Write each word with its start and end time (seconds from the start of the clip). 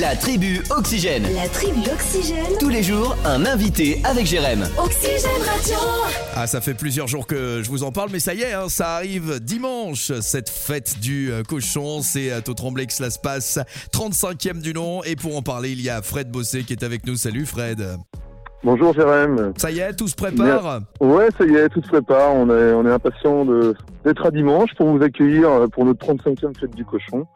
La 0.00 0.16
tribu 0.16 0.62
Oxygène. 0.70 1.24
La 1.34 1.48
tribu 1.48 1.80
Oxygène. 1.92 2.56
Tous 2.58 2.68
les 2.70 2.82
jours, 2.82 3.14
un 3.26 3.44
invité 3.44 4.00
avec 4.04 4.24
Jérém. 4.26 4.62
Oxygène 4.82 5.30
Radio. 5.46 5.76
Ah, 6.34 6.46
ça 6.46 6.60
fait 6.62 6.72
plusieurs 6.74 7.08
jours 7.08 7.26
que 7.26 7.62
je 7.62 7.68
vous 7.68 7.82
en 7.84 7.92
parle, 7.92 8.08
mais 8.10 8.18
ça 8.20 8.32
y 8.32 8.40
est, 8.40 8.52
hein, 8.54 8.68
ça 8.68 8.96
arrive 8.96 9.38
dimanche, 9.40 10.12
cette 10.20 10.48
fête 10.48 10.98
du 11.00 11.30
euh, 11.30 11.42
cochon. 11.42 12.00
C'est 12.00 12.32
à 12.32 12.40
Tremblay 12.40 12.86
que 12.86 12.92
cela 12.92 13.10
se 13.10 13.18
passe, 13.18 13.58
35e 13.92 14.60
du 14.62 14.72
nom. 14.72 15.02
Et 15.04 15.14
pour 15.16 15.36
en 15.36 15.42
parler, 15.42 15.72
il 15.72 15.82
y 15.82 15.90
a 15.90 16.00
Fred 16.00 16.30
Bossé 16.30 16.62
qui 16.64 16.72
est 16.72 16.82
avec 16.84 17.06
nous. 17.06 17.16
Salut 17.16 17.44
Fred. 17.44 17.84
Bonjour 18.64 18.94
Jérém. 18.94 19.52
Ça 19.58 19.70
y 19.72 19.80
est, 19.80 19.92
tout 19.94 20.06
se 20.08 20.14
prépare 20.14 20.80
Ouais, 21.00 21.28
ça 21.36 21.44
y 21.44 21.54
est, 21.56 21.68
tout 21.68 21.82
se 21.82 21.88
prépare. 21.88 22.32
On 22.34 22.48
est, 22.48 22.72
on 22.72 22.86
est 22.86 22.92
impatient 22.92 23.44
de- 23.44 23.74
d'être 24.04 24.24
à 24.24 24.30
dimanche 24.30 24.70
pour 24.78 24.88
vous 24.96 25.02
accueillir 25.02 25.50
euh, 25.50 25.66
pour 25.66 25.84
notre 25.84 26.06
35e 26.06 26.56
fête 26.58 26.74
du 26.74 26.84
cochon. 26.84 27.26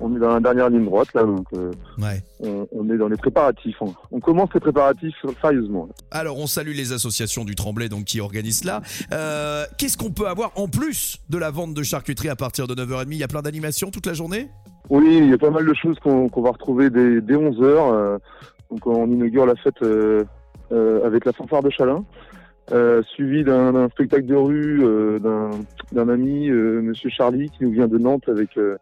On 0.00 0.14
est 0.14 0.18
dans 0.20 0.32
la 0.34 0.40
dernière 0.40 0.70
ligne 0.70 0.84
droite 0.84 1.08
là, 1.14 1.24
donc 1.24 1.46
euh, 1.54 1.70
Ouais. 1.98 2.22
on, 2.40 2.68
on 2.72 2.88
est 2.90 2.96
dans 2.96 3.08
les 3.08 3.16
préparatifs. 3.16 3.76
On, 3.80 3.92
on 4.12 4.20
commence 4.20 4.48
les 4.54 4.60
préparatifs 4.60 5.16
sérieusement. 5.40 5.88
Alors, 6.10 6.38
on 6.38 6.46
salue 6.46 6.72
les 6.74 6.92
associations 6.92 7.44
du 7.44 7.54
Tremblay 7.56 7.88
donc, 7.88 8.04
qui 8.04 8.20
organisent 8.20 8.60
cela. 8.60 8.80
Euh, 9.12 9.64
Qu'est-ce 9.76 9.96
qu'on 9.96 10.10
peut 10.10 10.28
avoir 10.28 10.52
en 10.56 10.68
plus 10.68 11.18
de 11.30 11.38
la 11.38 11.50
vente 11.50 11.74
de 11.74 11.82
charcuterie 11.82 12.28
à 12.28 12.36
partir 12.36 12.66
de 12.68 12.74
9h30 12.74 13.06
Il 13.10 13.16
y 13.16 13.24
a 13.24 13.28
plein 13.28 13.42
d'animations 13.42 13.90
toute 13.90 14.06
la 14.06 14.12
journée? 14.14 14.48
Oui, 14.90 15.18
il 15.20 15.28
y 15.30 15.32
a 15.32 15.38
pas 15.38 15.50
mal 15.50 15.66
de 15.66 15.74
choses 15.74 15.98
qu'on 15.98 16.28
va 16.42 16.50
retrouver 16.50 16.90
dès, 16.90 17.20
dès 17.20 17.34
11h. 17.34 18.18
donc 18.70 18.86
on 18.86 19.06
inaugure 19.10 19.46
la 19.46 19.56
fête 19.56 19.82
euh, 19.82 20.24
euh, 20.72 21.04
avec 21.04 21.24
la 21.24 21.32
fanfare 21.32 21.62
de 21.62 21.70
Chalin. 21.70 22.04
euh, 22.72 23.02
suivi 23.14 23.42
d'un 23.44 23.88
spectacle 23.90 24.26
de 24.26 24.34
rue 24.36 24.80
euh, 24.84 25.18
d'un 25.92 26.08
ami, 26.08 26.48
euh, 26.50 26.80
Monsieur 26.82 27.10
Charlie, 27.10 27.50
qui 27.50 27.64
nous 27.64 27.72
vient 27.72 27.88
de 27.88 27.98
Nantes 27.98 28.28
avec 28.28 28.56
euh, 28.58 28.76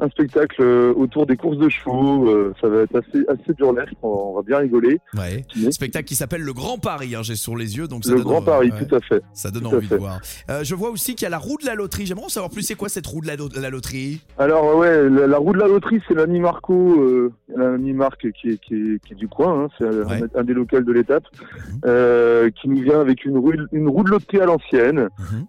un 0.00 0.08
spectacle 0.08 0.60
euh, 0.62 0.92
autour 0.94 1.26
des 1.26 1.36
courses 1.36 1.58
de 1.58 1.68
chevaux. 1.68 2.28
Euh, 2.28 2.54
ça 2.60 2.68
va 2.68 2.82
être 2.82 2.96
assez 2.96 3.24
assez 3.28 3.52
burlesque, 3.54 3.92
on, 4.02 4.34
va 4.36 4.42
bien 4.42 4.58
rigoler. 4.58 5.00
Ouais. 5.16 5.44
Mais 5.60 5.72
Spectacle 5.72 6.06
qui 6.06 6.14
s'appelle 6.14 6.42
Le 6.42 6.52
Grand 6.52 6.78
Paris, 6.78 7.14
hein, 7.14 7.22
j'ai 7.22 7.34
sur 7.36 7.56
les 7.56 7.76
yeux. 7.76 7.88
Donc 7.88 8.04
ça 8.04 8.10
Le 8.12 8.18
donne 8.18 8.26
Grand 8.26 8.42
Paris, 8.42 8.70
ouais. 8.70 8.84
tout 8.86 8.94
à 8.94 9.00
fait. 9.00 9.22
Ça 9.32 9.50
donne 9.50 9.64
Tout 9.64 9.76
envie 9.76 9.88
de 9.88 9.96
voir. 9.96 10.20
Euh, 10.50 10.62
je 10.64 10.74
vois 10.74 10.90
aussi 10.90 11.14
qu'il 11.14 11.24
y 11.24 11.26
a 11.26 11.30
la 11.30 11.38
roue 11.38 11.56
de 11.60 11.66
la 11.66 11.74
loterie. 11.74 12.06
J'aimerais 12.06 12.26
en 12.26 12.28
savoir 12.28 12.50
plus. 12.50 12.62
C'est 12.62 12.74
quoi 12.74 12.88
cette 12.88 13.06
roue 13.06 13.20
de 13.20 13.26
la, 13.26 13.36
lo- 13.36 13.48
la 13.60 13.70
loterie? 13.70 14.20
Alors 14.38 14.76
ouais, 14.76 15.08
la, 15.08 15.26
la 15.26 15.38
roue 15.38 15.52
de 15.52 15.58
la 15.58 15.66
loterie, 15.68 16.00
c'est 16.06 16.14
l'Annie 16.14 16.40
Marco, 16.40 17.00
euh, 17.00 17.32
l'Annie 17.56 17.92
Marc 17.92 18.20
qui 18.32 18.48
est, 18.50 18.58
qui, 18.60 18.74
est, 18.74 19.04
qui 19.04 19.12
est 19.12 19.16
du 19.16 19.28
coin, 19.28 19.64
hein, 19.64 19.68
c'est 19.78 19.84
un, 19.86 19.98
Ouais. 20.08 20.20
un 20.34 20.44
des 20.44 20.54
locales 20.54 20.84
de 20.84 20.92
l'étape, 20.92 21.24
Mhm. 21.34 21.80
euh, 21.86 22.50
qui 22.50 22.68
nous 22.68 22.82
vient 22.82 23.00
avec 23.00 23.24
une 23.24 23.36
roue, 23.38 23.52
une 23.72 23.88
roue 23.88 24.04
de 24.04 24.10
loterie 24.10 24.40
à 24.40 24.46
l'ancienne, 24.46 25.08
Mhm. 25.18 25.46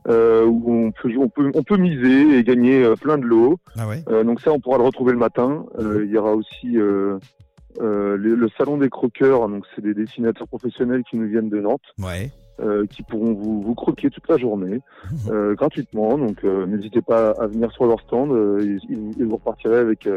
où 0.47 0.73
on 0.87 0.91
peut, 0.91 1.09
on 1.19 1.29
peut, 1.29 1.51
on 1.53 1.63
peut 1.63 1.77
miser 1.77 2.37
et 2.37 2.43
gagner 2.43 2.85
plein 3.01 3.17
de 3.17 3.25
lots. 3.25 3.57
Ah 3.77 3.87
ouais 3.87 4.03
Euh, 4.09 4.23
donc 4.39 4.45
ça, 4.45 4.53
on 4.53 4.59
pourra 4.59 4.77
le 4.77 4.83
retrouver 4.85 5.11
le 5.11 5.17
matin. 5.17 5.65
Euh, 5.79 6.05
il 6.05 6.11
y 6.11 6.17
aura 6.17 6.33
aussi 6.33 6.77
euh, 6.77 7.17
euh, 7.81 8.15
le, 8.15 8.35
le 8.35 8.49
salon 8.57 8.77
des 8.77 8.89
croqueurs, 8.89 9.49
donc 9.49 9.65
c'est 9.75 9.81
des 9.81 9.93
dessinateurs 9.93 10.47
professionnels 10.47 11.03
qui 11.09 11.17
nous 11.17 11.27
viennent 11.27 11.49
de 11.49 11.59
Nantes, 11.59 11.81
Ouais. 11.99 12.31
qui 12.89 13.03
pourront 13.03 13.33
vous, 13.33 13.61
vous 13.61 13.75
croquer 13.75 14.09
toute 14.09 14.27
la 14.29 14.37
journée 14.37 14.79
Mhm. 15.11 15.53
gratuitement. 15.55 16.17
Donc 16.17 16.43
n'hésitez 16.43 17.01
pas 17.01 17.31
à 17.31 17.47
venir 17.47 17.71
sur 17.73 17.85
leur 17.85 17.99
stand. 18.01 18.29
et 18.61 19.23
vous 19.23 19.35
repartirez 19.35 19.77
avec 19.77 20.07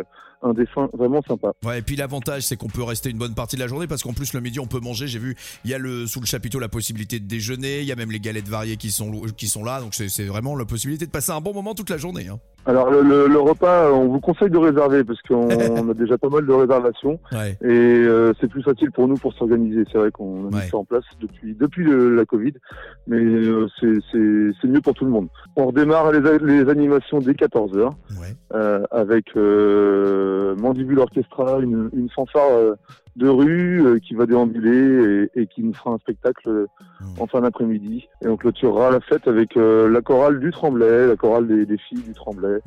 un 0.43 0.53
dessin 0.53 0.89
vraiment 0.93 1.23
sympa. 1.27 1.53
Ouais, 1.65 1.79
et 1.79 1.83
puis 1.83 1.97
l'avantage, 1.97 2.43
c'est 2.43 2.57
qu'on 2.57 2.69
peut 2.69 2.83
rester 2.83 3.11
une 3.11 3.19
bonne 3.19 3.35
partie 3.35 3.57
de 3.57 3.61
la 3.61 3.69
journée 3.69 3.87
parce 3.87 4.03
qu'en 4.03 4.13
plus, 4.13 4.35
le 4.35 4.41
midi, 4.41 4.59
on 4.61 4.67
peut 4.67 4.81
manger. 4.81 5.07
J'ai 5.07 5.19
vu, 5.19 5.37
il 5.65 5.71
y 5.71 5.75
a 5.75 5.79
le, 5.79 6.07
sous 6.07 6.21
le 6.21 6.27
chapiteau 6.27 6.59
la 6.59 6.69
possibilité 6.69 7.19
de 7.21 7.27
déjeuner. 7.27 7.81
Il 7.81 7.87
y 7.87 7.93
a 7.93 7.97
même 7.97 8.11
les 8.11 8.21
galettes 8.21 8.49
variées 8.49 8.77
qui 8.77 8.91
sont, 8.91 9.11
qui 9.37 9.47
sont 9.49 9.65
là. 9.65 9.81
Donc, 9.81 9.95
c'est 9.95 10.25
vraiment 10.25 10.57
la 10.57 10.65
possibilité 10.65 11.07
de 11.07 11.11
passer 11.11 11.33
un 11.33 11.41
bon 11.41 11.55
moment 11.55 11.75
toute 11.75 11.91
la 11.91 11.97
journée. 11.99 12.29
hein. 12.29 12.39
Alors 12.65 12.93
le, 12.93 13.03
le- 13.03 13.27
le 13.27 13.41
repas, 13.41 13.91
on 13.91 14.07
vous 14.07 14.21
conseille 14.21 14.49
de 14.49 14.57
réserver 14.57 15.03
parce 15.03 15.21
qu'on 15.23 15.49
on 15.51 15.91
a 15.91 15.95
déjà 15.95 16.17
pas 16.17 16.29
mal 16.29 16.47
de 16.47 16.53
réservations 16.53 17.19
Ouais. 17.33 17.59
et 17.61 17.67
euh, 17.67 18.33
c'est 18.41 18.47
plus 18.49 18.63
facile 18.63 18.93
pour 18.93 19.09
nous 19.09 19.17
pour 19.17 19.35
s'organiser. 19.35 19.83
C'est 19.91 19.99
vrai 19.99 20.13
qu'on 20.13 20.47
a 20.47 20.49
mis 20.51 20.55
Ouais. 20.55 20.69
ça 20.71 20.77
en 20.77 20.85
place 20.85 21.03
depuis 21.21 21.57
depuis 21.59 21.83
le- 21.83 22.15
la 22.15 22.25
Covid, 22.25 22.53
mais 23.09 23.17
euh, 23.17 23.67
c'est 23.81 24.69
mieux 24.69 24.81
pour 24.81 24.95
tout 24.95 25.05
le 25.05 25.11
monde. 25.11 25.27
On 25.57 25.67
redémarre 25.67 26.13
les, 26.13 26.21
les 26.39 26.71
animations 26.71 27.19
dès 27.19 27.35
14 27.35 27.73
h 27.77 27.85
Ouais. 28.21 28.37
euh, 28.55 28.85
avec 28.93 29.25
euh, 29.37 30.32
Mandibule 30.55 30.99
Orchestra, 30.99 31.61
une, 31.61 31.91
une 31.95 32.09
fanfare 32.11 32.51
euh, 32.53 32.75
de 33.17 33.29
rue 33.29 33.85
euh, 33.85 33.99
qui 33.99 34.15
va 34.15 34.27
déambuler 34.27 35.29
et, 35.35 35.41
et 35.43 35.47
qui 35.47 35.63
nous 35.63 35.75
fera 35.75 35.91
un 35.91 35.99
spectacle 35.99 36.49
euh, 36.49 36.67
Mm. 37.01 37.21
en 37.21 37.27
fin 37.27 37.41
d'après-midi. 37.41 38.09
Et 38.25 38.29
on 38.29 38.37
clôturera 38.37 38.91
la 38.91 39.01
fête 39.01 39.27
avec 39.27 39.57
la 39.57 40.01
chorale 40.03 40.39
du 40.39 40.53
Tremblay, 40.53 41.09
la 41.09 41.17
chorale 41.17 41.49
des, 41.49 41.67
des 41.67 41.77
filles 41.79 42.03
du 42.03 42.15
Tremblay, 42.15 42.59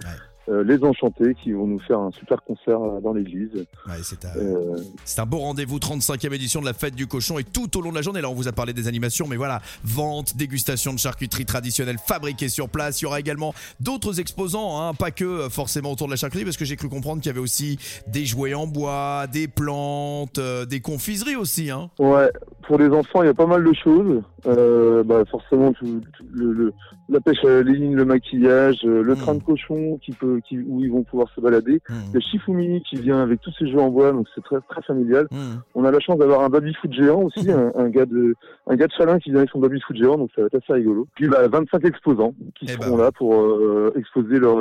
euh, 0.49 0.63
les 0.63 0.83
Enchantés 0.83 1.35
qui 1.35 1.51
vont 1.51 1.67
nous 1.67 1.79
faire 1.79 1.99
un 1.99 2.11
super 2.11 2.43
concert 2.43 2.79
dans 3.01 3.13
l'église. 3.13 3.65
Ouais, 3.87 3.95
c'est 4.03 4.25
un, 4.25 4.29
Euh, 4.37 4.77
un 5.17 5.25
beau 5.25 5.39
rendez-vous, 5.39 5.79
35e 5.79 6.33
édition 6.33 6.61
de 6.61 6.65
la 6.65 6.73
fête 6.73 6.95
du 6.95 7.07
cochon. 7.07 7.39
Et 7.39 7.43
tout 7.43 7.77
au 7.77 7.81
long 7.81 7.89
de 7.89 7.95
la 7.95 8.01
journée, 8.01 8.21
là, 8.21 8.29
on 8.29 8.33
vous 8.33 8.47
a 8.47 8.51
parlé 8.51 8.73
des 8.73 8.87
animations, 8.87 9.27
mais 9.27 9.37
voilà, 9.37 9.61
vente, 9.83 10.37
dégustation 10.37 10.93
de 10.93 10.99
charcuterie 10.99 11.45
traditionnelle 11.45 11.97
fabriquée 11.97 12.49
sur 12.49 12.69
place. 12.69 13.01
Il 13.01 13.05
y 13.05 13.07
aura 13.07 13.19
également 13.19 13.53
d'autres 13.79 14.19
exposants, 14.19 14.81
hein, 14.81 14.93
pas 14.93 15.11
que 15.11 15.25
euh, 15.25 15.49
forcément 15.49 15.91
autour 15.91 16.07
de 16.07 16.11
la 16.11 16.17
charcuterie, 16.17 16.45
parce 16.45 16.57
que 16.57 16.65
j'ai 16.65 16.75
cru 16.75 16.89
comprendre 16.89 17.21
qu'il 17.21 17.29
y 17.29 17.31
avait 17.31 17.39
aussi 17.39 17.79
des 18.07 18.25
jouets 18.25 18.53
en 18.53 18.67
bois, 18.67 19.27
des 19.27 19.47
plantes, 19.47 20.37
euh, 20.37 20.65
des 20.65 20.79
confiseries 20.79 21.35
aussi. 21.35 21.71
Hein. 21.71 21.89
Ouais, 21.99 22.29
pour 22.67 22.77
les 22.77 22.89
enfants, 22.89 23.21
il 23.23 23.27
y 23.27 23.29
a 23.29 23.33
pas 23.33 23.45
mal 23.45 23.63
de 23.63 23.73
choses. 23.73 24.21
Euh, 24.47 25.03
bah, 25.03 25.23
forcément, 25.29 25.71
tout, 25.73 26.01
tout 26.17 26.23
le, 26.33 26.51
le- 26.53 26.73
la 27.09 27.19
pêche 27.19 27.43
à 27.45 27.49
la 27.49 27.61
ligne, 27.61 27.95
le 27.95 28.05
maquillage, 28.05 28.79
euh, 28.85 29.03
le 29.03 29.13
Mm. 29.13 29.17
train 29.17 29.35
de 29.35 29.43
cochon 29.43 29.99
qui 30.03 30.11
peut, 30.11 30.39
qui, 30.47 30.57
où 30.59 30.83
ils 30.83 30.91
vont 30.91 31.03
pouvoir 31.03 31.27
se 31.35 31.41
balader. 31.41 31.81
Mmh. 31.87 31.93
Le 32.13 32.19
Shifumi 32.19 32.81
qui 32.89 32.95
vient 32.95 33.21
avec 33.21 33.41
tous 33.41 33.51
ces 33.59 33.69
jeux 33.69 33.79
en 33.79 33.89
bois, 33.89 34.11
donc 34.11 34.27
c'est 34.33 34.43
très 34.43 34.57
très 34.69 34.81
familial. 34.81 35.27
Mmh. 35.31 35.37
On 35.75 35.83
a 35.85 35.91
la 35.91 35.99
chance 35.99 36.17
d'avoir 36.17 36.41
un 36.41 36.49
baby 36.49 36.73
foot 36.81 36.91
géant 36.93 37.21
aussi, 37.21 37.45
un, 37.51 37.71
un 37.75 37.89
gars 37.89 38.05
de 38.07 38.35
un 38.67 38.75
gars 38.75 38.87
de 38.87 38.91
Chalin 38.97 39.19
qui 39.19 39.29
vient 39.29 39.39
avec 39.39 39.51
son 39.51 39.59
baby 39.59 39.79
foot 39.81 39.95
géant, 39.95 40.17
donc 40.17 40.31
ça 40.35 40.41
va 40.41 40.47
être 40.47 40.55
assez 40.55 40.73
rigolo. 40.73 41.07
Puis 41.15 41.27
bah, 41.27 41.47
25 41.47 41.85
exposants 41.85 42.33
qui 42.57 42.65
Eh 42.67 42.71
seront 42.73 42.97
ben. 42.97 43.03
là 43.03 43.11
pour 43.11 43.35
euh, 43.35 43.93
exposer 43.95 44.39
leur, 44.39 44.57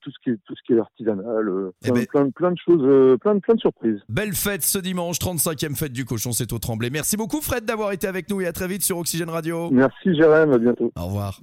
tout 0.00 0.10
ce 0.12 0.18
qui 0.22 0.30
est 0.30 0.38
tout 0.46 0.54
ce 0.56 0.62
qui 0.64 0.74
est 0.74 0.78
artisanal, 0.80 1.50
Eh 1.84 1.90
plein, 1.90 1.94
ben. 1.94 2.06
plein, 2.06 2.30
plein 2.30 2.50
de 2.52 2.58
choses, 2.64 3.18
plein 3.20 3.34
de 3.34 3.40
plein 3.40 3.54
de 3.54 3.60
surprises. 3.60 3.98
Belle 4.08 4.34
fête 4.34 4.62
ce 4.62 4.78
dimanche, 4.78 5.18
35e 5.18 5.74
fête 5.76 5.92
du 5.92 6.04
cochon, 6.04 6.30
c'est 6.32 6.52
au 6.52 6.58
Tremblay. 6.58 6.90
Merci 6.90 7.16
beaucoup 7.16 7.39
Fred 7.40 7.64
d'avoir 7.64 7.92
été 7.92 8.06
avec 8.06 8.28
nous 8.30 8.40
et 8.40 8.46
à 8.46 8.52
très 8.52 8.68
vite 8.68 8.82
sur 8.82 8.98
Oxygène 8.98 9.30
Radio. 9.30 9.70
Merci 9.70 10.14
Jérém, 10.14 10.52
à 10.52 10.58
bientôt. 10.58 10.92
Au 10.96 11.06
revoir. 11.06 11.38